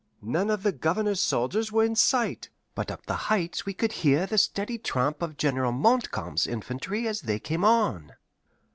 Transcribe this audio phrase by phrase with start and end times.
[0.23, 4.25] None of the Governors soldiers were in sight, but up the Heights we could hear
[4.25, 8.13] the steady tramp of General Montcalm's infantry as they came on.